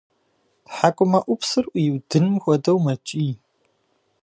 [0.65, 3.31] Тхьэкӏумэӏупсыр ӏуиудыным хуэдэу мэкӏий.